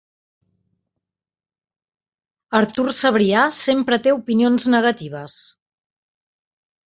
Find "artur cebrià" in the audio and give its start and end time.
2.59-3.45